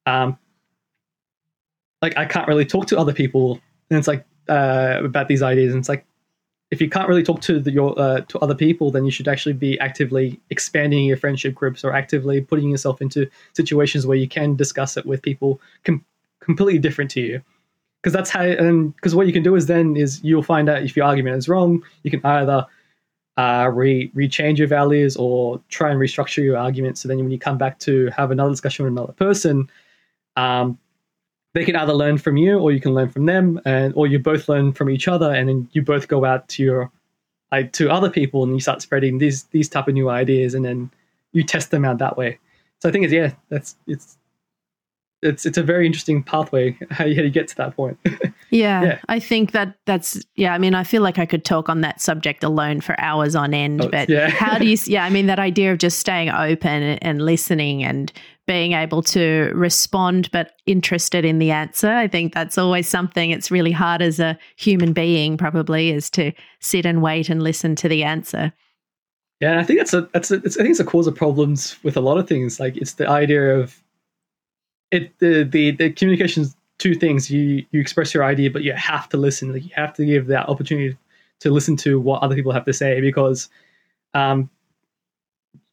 [0.07, 0.39] um,
[2.03, 5.81] like I can't really talk to other people, and it's like about these ideas, and
[5.81, 6.07] it's like
[6.71, 9.29] if you can't really talk to the, your uh, to other people, then you should
[9.29, 14.29] actually be actively expanding your friendship groups or actively putting yourself into situations where you
[14.29, 16.05] can discuss it with people com-
[16.41, 17.43] completely different to you.
[18.03, 20.83] Because that's how, and because what you can do is then is you'll find out
[20.83, 21.83] if your argument is wrong.
[22.05, 22.67] You can either
[23.39, 26.99] uh, re rechange your values or try and restructure your argument.
[26.99, 29.71] So then when you come back to have another discussion with another person,
[30.37, 30.79] um,
[31.55, 34.19] they can either learn from you or you can learn from them and or you
[34.19, 36.91] both learn from each other and then you both go out to your
[37.51, 40.65] like to other people and you start spreading these these type of new ideas and
[40.65, 40.91] then
[41.33, 42.39] you test them out that way.
[42.81, 44.19] So i think it's yeah that's it's
[45.23, 47.99] it's it's a very interesting pathway how you, how you get to that point.
[48.51, 51.69] Yeah, yeah, i think that that's yeah i mean i feel like i could talk
[51.69, 54.31] on that subject alone for hours on end oh, but yeah.
[54.31, 58.11] how do you yeah i mean that idea of just staying open and listening and
[58.49, 61.93] being able to respond but interested in the answer.
[61.93, 66.33] I think that's always something it's really hard as a human being probably is to
[66.59, 68.53] sit and wait and listen to the answer.
[69.41, 72.01] Yeah, I think that's a that's I think it's a cause of problems with a
[72.01, 72.59] lot of things.
[72.59, 73.81] Like it's the idea of
[74.91, 77.31] it the the, the communications two things.
[77.31, 79.53] You you express your idea, but you have to listen.
[79.53, 80.97] Like you have to give that opportunity
[81.41, 83.49] to listen to what other people have to say because
[84.15, 84.51] um,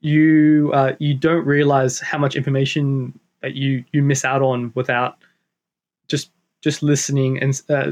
[0.05, 5.17] you uh, you don't realize how much information that you you miss out on without
[6.07, 6.29] just
[6.61, 7.91] just listening and uh,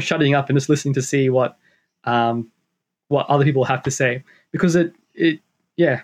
[0.00, 1.58] shutting up and just listening to see what
[2.04, 2.50] um,
[3.08, 4.22] what other people have to say.
[4.52, 5.40] Because it it
[5.76, 6.02] yeah.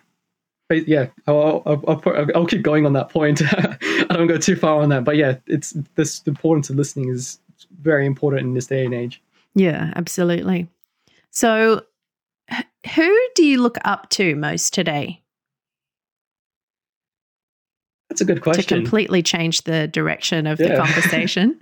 [0.68, 3.42] But yeah I'll, I'll, I'll, I'll keep going on that point.
[3.52, 5.04] I don't go too far on that.
[5.04, 7.38] But yeah it's this the importance of listening is
[7.80, 9.22] very important in this day and age.
[9.54, 10.68] Yeah absolutely.
[11.30, 11.82] So,
[12.94, 15.20] who do you look up to most today
[18.14, 18.62] That's a good question.
[18.62, 21.58] to completely change the direction of the conversation?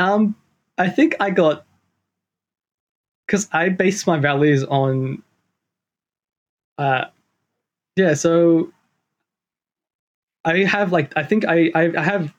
[0.00, 0.34] Um,
[0.78, 1.64] I think I got
[3.24, 5.22] because I base my values on.
[6.76, 7.04] Uh,
[7.94, 8.14] yeah.
[8.14, 8.72] So
[10.44, 12.34] I have like I think I I, I have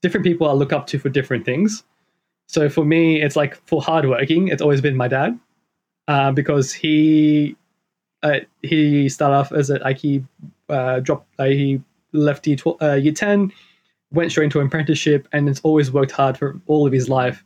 [0.00, 1.82] different people I look up to for different things.
[2.46, 5.36] So for me, it's like for hardworking, it's always been my dad,
[6.06, 7.56] uh, because he
[8.22, 10.24] uh, he started off as a like he
[10.68, 11.82] uh, dropped uh, he
[12.14, 13.52] left year, tw- uh, year ten,
[14.10, 17.44] went straight into apprenticeship, and has always worked hard for all of his life,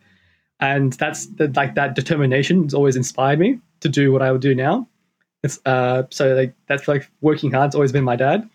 [0.61, 4.41] and that's the, like that determination has always inspired me to do what I would
[4.41, 4.89] do now.
[5.43, 8.49] It's uh so like that's like working hard's always been my dad.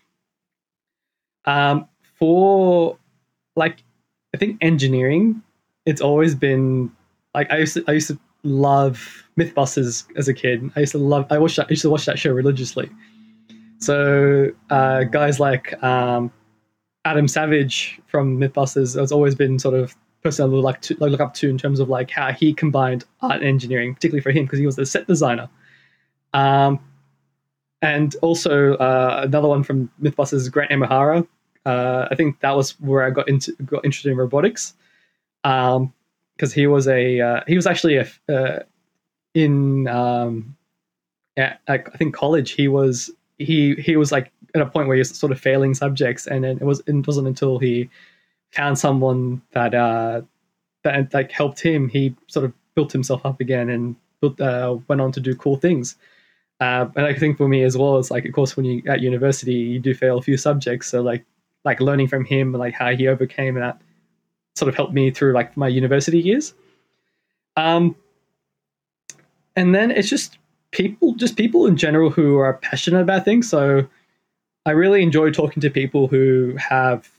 [1.46, 1.88] Um,
[2.20, 2.98] for
[3.56, 3.84] like
[4.34, 5.42] I think engineering,
[5.86, 6.92] it's always been
[7.34, 10.70] like I used to I used to love MythBusters as a kid.
[10.76, 12.90] I used to love I watched that, I used to watch that show religiously.
[13.84, 16.32] So uh, guys like um,
[17.04, 21.20] Adam Savage from MythBusters has always been sort of person I look like to look
[21.20, 24.46] up to in terms of like how he combined art and engineering, particularly for him
[24.46, 25.50] because he was the set designer.
[26.34, 26.80] Um,
[27.82, 31.28] and also uh, another one from MythBusters Grant Imahara.
[31.66, 34.76] Uh, I think that was where I got into got interested in robotics,
[35.44, 38.60] because he was a uh, he was actually a uh,
[39.34, 40.56] in um,
[41.36, 43.12] at, I think college he was
[43.44, 46.46] he he was like at a point where he was sort of failing subjects, and
[46.46, 47.90] it was it wasn't until he
[48.52, 50.22] found someone that uh,
[50.84, 55.02] that like helped him, he sort of built himself up again and built, uh, went
[55.02, 55.96] on to do cool things.
[56.60, 59.02] Uh, and I think for me as well, it's like, of course, when you at
[59.02, 60.88] university, you do fail a few subjects.
[60.88, 61.26] So like,
[61.66, 63.82] like learning from him, like how he overcame that,
[64.56, 66.54] sort of helped me through like my university years.
[67.58, 67.96] Um,
[69.56, 70.38] and then it's just
[70.74, 73.50] people, just people in general who are passionate about things.
[73.50, 73.88] So
[74.66, 77.10] I really enjoy talking to people who have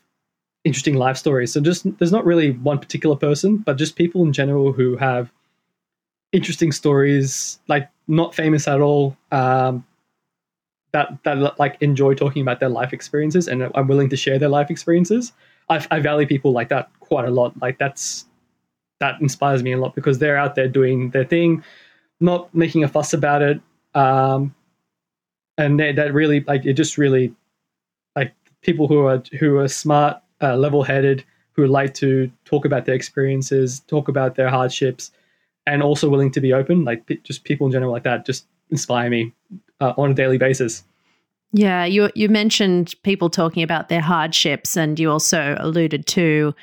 [0.64, 1.52] interesting life stories.
[1.52, 5.32] So just there's not really one particular person, but just people in general who have
[6.32, 9.86] interesting stories, like not famous at all, um,
[10.92, 14.48] that that like enjoy talking about their life experiences and I'm willing to share their
[14.48, 15.32] life experiences.
[15.68, 17.60] I, I value people like that quite a lot.
[17.60, 18.26] Like that's
[19.00, 21.64] that inspires me a lot because they're out there doing their thing,
[22.24, 23.60] not making a fuss about it,
[23.94, 24.54] um,
[25.56, 27.34] and they, that really like it just really
[28.16, 32.94] like people who are who are smart uh, level-headed who like to talk about their
[32.94, 35.12] experiences talk about their hardships
[35.66, 38.46] and also willing to be open like p- just people in general like that just
[38.70, 39.32] inspire me
[39.80, 40.84] uh, on a daily basis.
[41.52, 46.54] Yeah, you you mentioned people talking about their hardships, and you also alluded to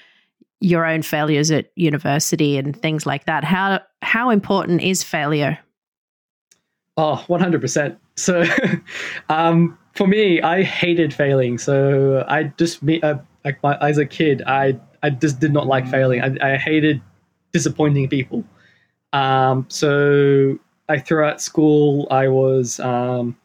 [0.62, 3.44] your own failures at university and things like that.
[3.44, 5.60] How how important is failure?
[6.98, 8.44] oh 100% so
[9.30, 11.58] um, for me i hated failing.
[11.58, 15.68] So i just me uh, like my, as a kid i i just did not
[15.68, 16.22] like failing.
[16.22, 17.02] I, I hated
[17.52, 18.44] disappointing people.
[19.14, 23.38] Um, so like throughout school i was um,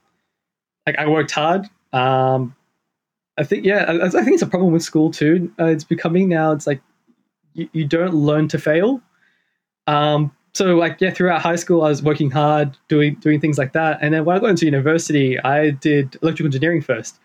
[0.86, 1.66] like i worked hard.
[1.92, 2.54] Um,
[3.38, 5.52] i think yeah I, I think it's a problem with school too.
[5.58, 6.82] Uh, it's becoming now it's like
[7.56, 9.00] you, you don't learn to fail.
[9.86, 13.74] Um, so like yeah throughout high school i was working hard doing doing things like
[13.74, 13.98] that.
[14.00, 17.18] And then when i got into university i did electrical engineering first.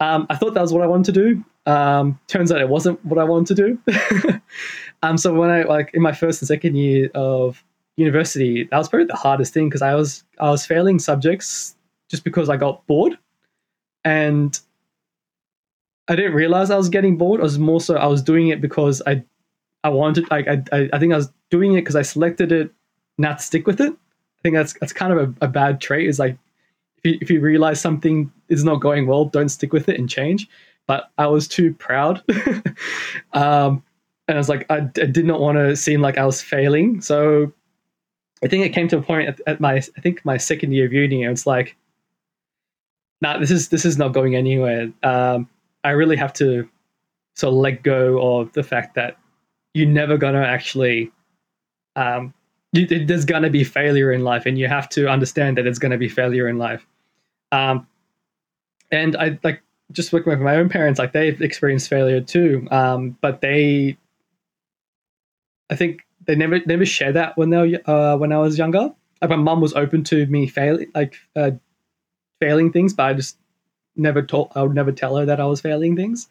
[0.00, 1.44] Um, i thought that was what i wanted to do.
[1.70, 4.40] Um, turns out it wasn't what i wanted to do.
[5.02, 7.62] Um, so when i like in my first and second year of
[7.98, 11.76] university that was probably the hardest thing because i was i was failing subjects
[12.10, 13.16] just because i got bored.
[14.04, 14.58] And
[16.08, 17.40] i didn't realize i was getting bored.
[17.40, 19.22] I was more so i was doing it because i
[19.84, 22.72] i wanted i i, I think i was doing it because i selected it
[23.18, 23.92] not stick with it.
[23.92, 26.36] I think that's that's kind of a, a bad trait is like
[26.98, 30.08] if you, if you realize something is not going well don't stick with it and
[30.08, 30.48] change.
[30.86, 32.22] But i was too proud.
[33.32, 33.82] Um
[34.28, 37.00] and i was like I, I did not want to seem like i was failing.
[37.00, 37.52] So
[38.42, 40.86] i think it came to a point at, at my i think my second year
[40.86, 41.76] of uni it's like
[43.20, 44.92] nah this is this is not going anywhere.
[45.02, 45.48] Um
[45.84, 46.68] i really have to
[47.34, 49.18] sort of let go of the fact that
[49.76, 51.12] you're never going to actually
[51.96, 52.32] um
[52.72, 55.78] you, there's going to be failure in life and you have to understand that there's
[55.78, 56.86] going to be failure in life.
[57.52, 57.86] Um
[58.90, 59.62] and i like
[59.92, 63.96] just working with my own parents like they've experienced failure too um but they
[65.70, 68.90] i think they never never share that when they were uh, when i was younger.
[69.22, 71.52] Like my mum was open to me failing like uh,
[72.40, 73.38] failing things but i just
[73.96, 76.28] never told i would never tell her that i was failing things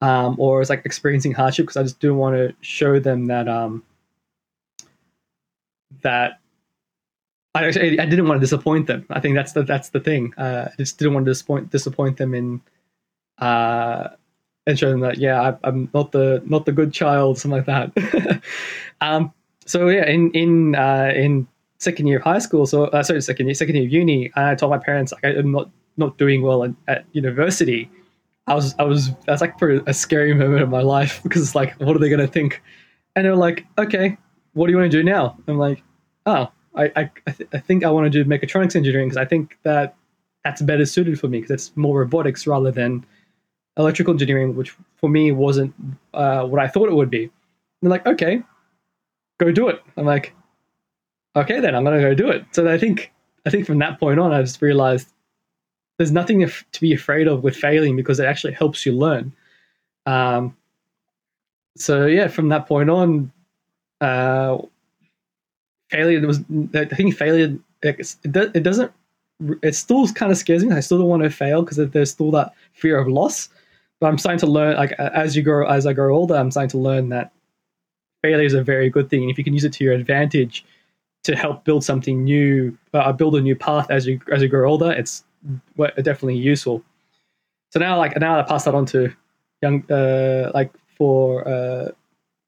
[0.00, 3.48] um, or was like experiencing hardship because I just didn't want to show them that
[3.48, 3.82] um,
[6.02, 6.40] that
[7.54, 9.06] I I didn't want to disappoint them.
[9.10, 10.34] I think that's the that's the thing.
[10.36, 12.60] Uh, I just didn't want to disappoint disappoint them in
[13.38, 14.08] uh,
[14.66, 17.66] and show them that yeah I, am not the not the good child something like
[17.66, 18.42] that.
[19.00, 19.32] um,
[19.64, 23.46] so yeah, in in uh, in second year of high school, so uh, sorry second
[23.46, 26.62] year second year of uni, I told my parents like I'm not not doing well
[26.62, 27.90] in, at university.
[28.46, 31.54] I was I was that's like for a scary moment of my life because it's
[31.54, 32.62] like what are they gonna think?
[33.14, 34.16] And they're like, okay,
[34.52, 35.36] what do you want to do now?
[35.48, 35.82] I'm like,
[36.26, 39.24] oh, I I, I, th- I think I want to do mechatronics engineering because I
[39.24, 39.96] think that
[40.44, 43.04] that's better suited for me because it's more robotics rather than
[43.76, 45.74] electrical engineering, which for me wasn't
[46.14, 47.24] uh, what I thought it would be.
[47.24, 47.32] And
[47.82, 48.42] they're like, okay,
[49.38, 49.82] go do it.
[49.96, 50.34] I'm like,
[51.34, 52.44] okay, then I'm gonna go do it.
[52.52, 53.12] So I think
[53.44, 55.12] I think from that point on, I just realized
[55.98, 59.32] there's nothing to be afraid of with failing because it actually helps you learn.
[60.04, 60.56] Um,
[61.76, 63.32] so yeah, from that point on,
[64.00, 64.58] uh,
[65.90, 66.40] failure was
[66.74, 68.92] I think failure it, it doesn't
[69.62, 70.74] it still kind of scares me.
[70.74, 73.48] I still don't want to fail because there's still that fear of loss.
[74.00, 76.70] But I'm starting to learn like as you grow as I grow older, I'm starting
[76.70, 77.32] to learn that
[78.22, 79.22] failure is a very good thing.
[79.22, 80.64] And if you can use it to your advantage
[81.24, 84.70] to help build something new, uh, build a new path as you as you grow
[84.70, 85.24] older, it's
[85.76, 86.82] definitely useful.
[87.70, 89.12] So now, like now, I pass that on to
[89.62, 91.90] young, uh, like for uh,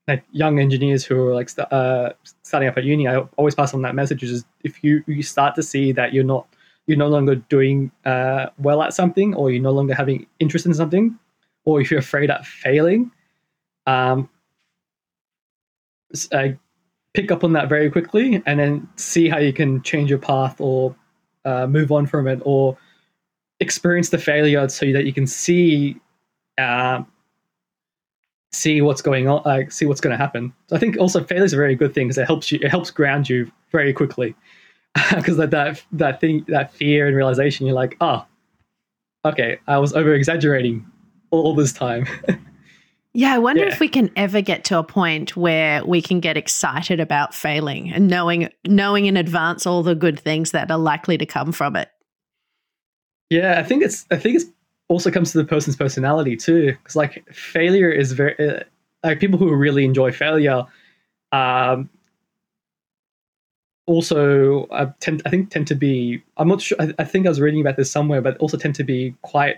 [0.07, 3.07] like young engineers who are like st- uh, starting up at uni.
[3.07, 6.25] I always pass on that message: is if you you start to see that you're
[6.25, 6.47] not
[6.87, 10.75] you're no longer doing uh, well at something, or you're no longer having interest in
[10.75, 11.19] something,
[11.65, 13.11] or if you're afraid at failing,
[13.87, 14.29] um,
[16.33, 16.49] uh,
[17.13, 20.61] pick up on that very quickly, and then see how you can change your path
[20.61, 20.97] or
[21.45, 22.79] uh, move on from it, or
[23.61, 25.97] experience the failure so that you can see
[26.59, 27.03] uh,
[28.53, 30.53] see what's going on, like see what's going to happen.
[30.67, 32.69] So I think also failure is a very good thing because it helps you, it
[32.71, 34.35] helps ground you very quickly.
[35.15, 38.25] Because that that that thing, that fear and realization, you're like, oh,
[39.25, 40.85] okay, I was over exaggerating
[41.31, 42.07] all this time.
[43.13, 43.73] yeah, I wonder yeah.
[43.73, 47.93] if we can ever get to a point where we can get excited about failing
[47.93, 51.77] and knowing knowing in advance all the good things that are likely to come from
[51.77, 51.91] it.
[53.31, 54.47] Yeah, I think it's I think it's
[54.89, 58.61] also comes to the person's personality too, because like failure is very uh,
[59.05, 60.65] like people who really enjoy failure,
[61.33, 61.91] um,
[63.87, 67.29] also uh, tend I think tend to be I'm not sure I, I, think I
[67.29, 69.57] was reading about this somewhere, but also tend to be quite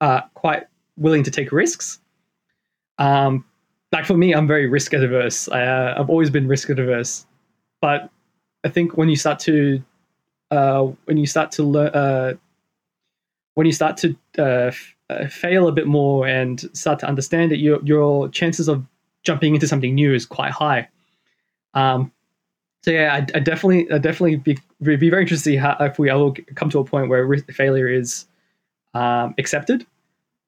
[0.00, 0.64] uh quite
[0.96, 2.00] willing to take risks.
[2.98, 3.44] Um,
[3.92, 5.48] like for me, I'm very risk averse.
[5.48, 7.26] Uh, I've always been risk averse,
[7.80, 8.10] but
[8.64, 9.82] I think when you start to
[10.50, 12.34] uh, when you start to learn uh,
[13.54, 17.52] when you start to uh, f- uh, fail a bit more and start to understand
[17.52, 18.84] it, your your chances of
[19.22, 20.88] jumping into something new is quite high.
[21.74, 22.12] Um,
[22.84, 25.98] so yeah, I, I definitely, I definitely be be very interested to see how if
[25.98, 28.26] we ever come to a point where risk, failure is
[28.92, 29.86] um, accepted.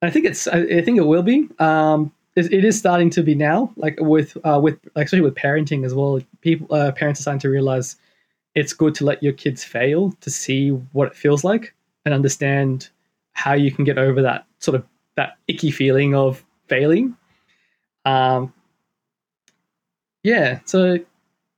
[0.02, 1.48] I think it's, I, I think it will be.
[1.58, 5.34] Um, it, it is starting to be now, like with uh, with like especially with
[5.34, 6.20] parenting as well.
[6.42, 7.96] People, uh, parents are starting to realize
[8.54, 12.90] it's good to let your kids fail to see what it feels like and understand
[13.36, 14.84] how you can get over that sort of
[15.16, 17.16] that icky feeling of failing.
[18.04, 18.52] Um,
[20.24, 20.98] yeah, so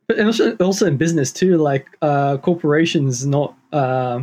[0.08, 4.22] but also, also in business too, like uh, corporations not uh,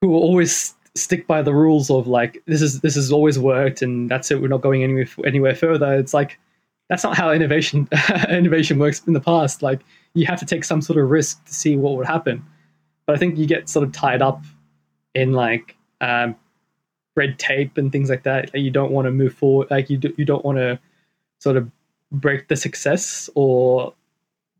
[0.00, 4.10] who always stick by the rules of like this is this has always worked and
[4.10, 4.40] that's it.
[4.40, 5.94] We're not going anywhere anywhere further.
[5.94, 6.38] It's like
[6.88, 7.88] that's not how innovation
[8.28, 9.62] innovation works in the past.
[9.62, 9.80] Like
[10.14, 12.44] you have to take some sort of risk to see what would happen.
[13.06, 14.44] But I think you get sort of tied up
[15.14, 16.36] in like um,
[17.16, 18.52] red tape and things like that.
[18.52, 19.70] Like you don't want to move forward.
[19.70, 20.78] Like you do, you don't want to
[21.38, 21.70] sort of
[22.10, 23.94] break the success or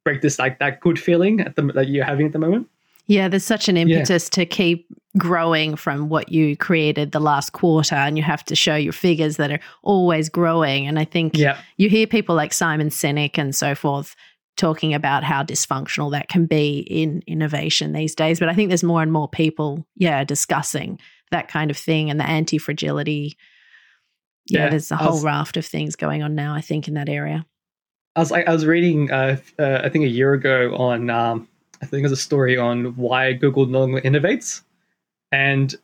[0.05, 2.69] break this like that good feeling at the that you're having at the moment.
[3.07, 4.37] Yeah, there's such an impetus yeah.
[4.37, 4.87] to keep
[5.19, 9.37] growing from what you created the last quarter, and you have to show your figures
[9.37, 10.87] that are always growing.
[10.87, 11.61] And I think yeah.
[11.77, 14.15] you hear people like Simon Sinek and so forth
[14.57, 18.39] talking about how dysfunctional that can be in innovation these days.
[18.39, 20.99] But I think there's more and more people, yeah, discussing
[21.31, 23.37] that kind of thing and the anti fragility.
[24.47, 26.55] Yeah, yeah, there's a whole was, raft of things going on now.
[26.55, 27.47] I think in that area.
[28.15, 31.49] I was I was reading, uh, uh, I think a year ago on, um,
[31.81, 34.63] I think it was a story on why Google no longer innovates,
[35.31, 35.75] and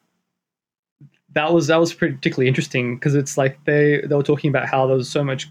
[1.33, 4.87] that was that was particularly interesting because it's like they they were talking about how
[4.87, 5.49] there was so much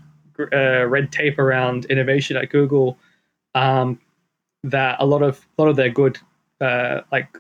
[0.54, 2.98] uh, red tape around innovation at Google
[3.58, 4.00] um,
[4.64, 6.18] that a lot of a lot of their good
[6.62, 7.38] uh, like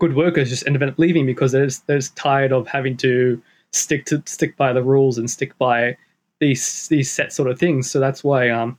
[0.00, 3.40] good workers just end up leaving because they're just, they're just tired of having to
[3.72, 5.96] stick to stick by the rules and stick by
[6.40, 7.90] these these set sort of things.
[7.90, 8.76] So that's why um,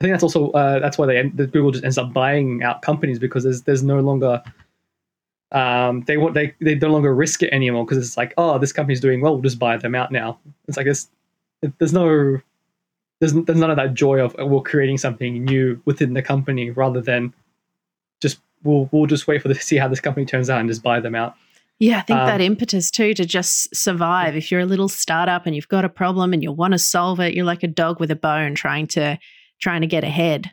[0.00, 2.82] I think that's also uh, that's why they the Google just ends up buying out
[2.82, 4.42] companies because there's there's no longer
[5.52, 8.72] um, they want they they no longer risk it anymore because it's like oh this
[8.72, 10.38] company's doing well we'll just buy them out now.
[10.66, 10.86] It's like
[11.78, 12.40] there's no
[13.20, 17.00] there's there's none of that joy of we're creating something new within the company rather
[17.00, 17.32] than
[18.20, 20.82] just we'll we'll just wait for the see how this company turns out and just
[20.82, 21.34] buy them out.
[21.80, 24.34] Yeah, I think um, that impetus too to just survive.
[24.34, 27.20] If you're a little startup and you've got a problem and you want to solve
[27.20, 29.18] it, you're like a dog with a bone trying to
[29.60, 30.50] trying to get ahead.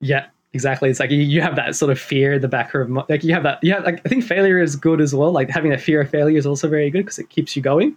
[0.00, 0.88] Yeah, exactly.
[0.88, 3.34] It's like you, you have that sort of fear in the back of like you
[3.34, 3.58] have that.
[3.62, 5.32] Yeah, like I think failure is good as well.
[5.32, 7.96] Like having a fear of failure is also very good because it keeps you going.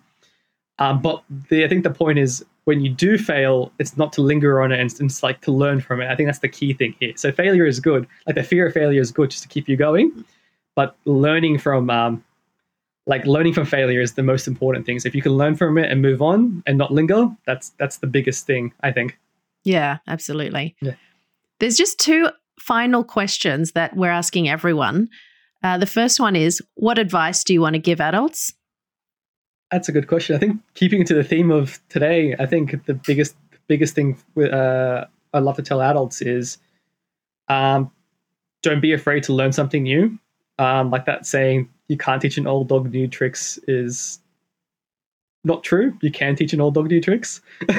[0.80, 4.22] Um, but the, I think the point is when you do fail, it's not to
[4.22, 6.10] linger on it and it's like to learn from it.
[6.10, 7.14] I think that's the key thing here.
[7.16, 8.08] So failure is good.
[8.26, 10.26] Like the fear of failure is good just to keep you going,
[10.76, 12.24] but learning from um,
[13.06, 15.00] like learning from failure is the most important thing.
[15.00, 17.98] So if you can learn from it and move on and not linger, that's that's
[17.98, 19.18] the biggest thing I think.
[19.64, 20.76] Yeah, absolutely.
[20.82, 20.96] Yeah.
[21.60, 25.10] There's just two final questions that we're asking everyone.
[25.64, 28.54] Uh, the first one is, what advice do you want to give adults?
[29.72, 30.36] That's a good question.
[30.36, 33.36] I think keeping to the theme of today, I think the biggest
[33.68, 36.58] biggest thing uh, I'd love to tell adults is,
[37.48, 37.92] um,
[38.62, 40.18] don't be afraid to learn something new.
[40.60, 44.20] Um, like that saying, you can't teach an old dog new tricks is
[45.44, 45.96] not true.
[46.02, 47.42] You can teach an old dog new tricks.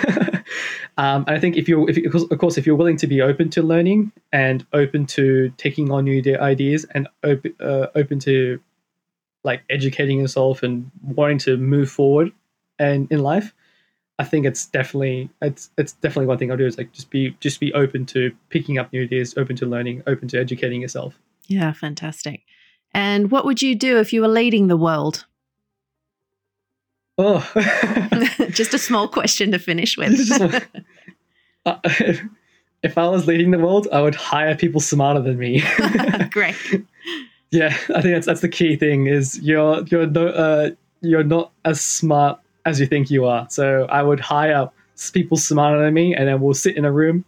[0.99, 3.63] um, I think if you're, if of course, if you're willing to be open to
[3.63, 8.61] learning and open to taking on new ideas and open, uh, open to
[9.47, 12.33] like educating yourself and wanting to move forward
[12.79, 13.55] and in life,
[14.19, 17.37] I think it's definitely it's it's definitely one thing I'll do is like just be
[17.41, 21.19] just be open to picking up new ideas, open to learning, open to educating yourself.
[21.47, 22.43] Yeah, fantastic.
[22.95, 25.27] And what would you do if you were leading the world?
[27.19, 27.51] Oh,
[28.51, 30.31] just a small question to finish with.
[31.67, 31.79] uh,
[32.83, 35.63] if I was leading the world, I would hire people smarter than me.
[36.31, 36.57] Great.
[37.51, 39.07] Yeah, I think that's that's the key thing.
[39.07, 40.71] Is you're you're no, uh,
[41.01, 43.47] you're not as smart as you think you are.
[43.51, 44.71] So I would hire
[45.13, 47.25] people smarter than me, and then we'll sit in a room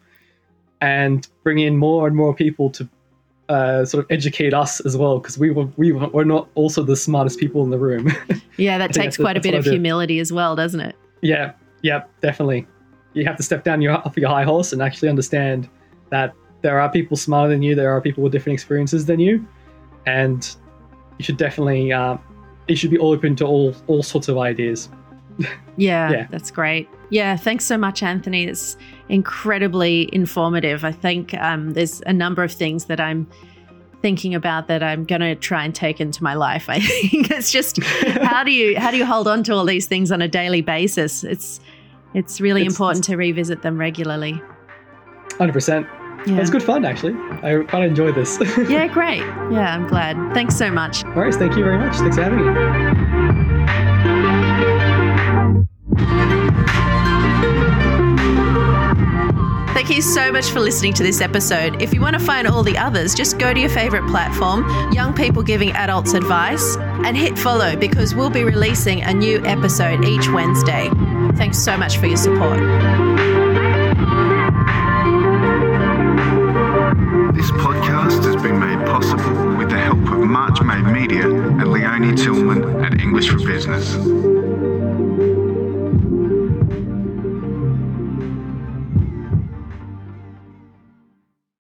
[0.81, 2.89] and bring in more and more people to
[3.49, 6.97] uh, sort of educate us as well because we were we were not also the
[6.97, 8.13] smartest people in the room.
[8.57, 10.95] yeah, that takes quite a bit of humility as well, doesn't it?
[11.23, 11.53] Yeah,
[11.83, 12.67] yeah, definitely.
[13.15, 15.69] You have to step down your off your high horse and actually understand
[16.11, 17.75] that there are people smarter than you.
[17.75, 19.47] There are people with different experiences than you,
[20.09, 20.57] and
[21.19, 22.17] you should definitely uh,
[22.67, 24.89] you should be open to all all sorts of ideas.
[25.77, 26.89] yeah, yeah, that's great.
[27.11, 28.45] Yeah, thanks so much, Anthony.
[28.45, 28.77] It's
[29.09, 30.85] incredibly informative.
[30.85, 33.27] I think um, there's a number of things that I'm
[34.03, 36.69] thinking about that I'm going to try and take into my life.
[36.69, 36.81] I
[37.11, 40.11] think it's just how do you how do you hold on to all these things
[40.13, 41.25] on a daily basis?
[41.25, 41.61] It's
[42.15, 44.41] it's really it's, important to revisit them regularly.
[45.39, 45.87] Hundred percent.
[46.27, 46.41] Yeah.
[46.41, 47.15] It's good fun, actually.
[47.43, 48.39] I quite enjoy this.
[48.69, 49.21] yeah, great.
[49.51, 50.17] Yeah, I'm glad.
[50.35, 51.05] Thanks so much.
[51.05, 51.97] All right, thank you very much.
[51.97, 53.49] Thanks for having me.
[59.75, 61.81] Thank you so much for listening to this episode.
[61.81, 65.15] If you want to find all the others, just go to your favorite platform, Young
[65.15, 70.29] People Giving Adults Advice, and hit follow because we'll be releasing a new episode each
[70.31, 70.91] Wednesday.
[71.37, 72.59] Thanks so much for your support.
[79.01, 84.38] Possible with the help of March Made Media and Leonie Tillman at English for Business.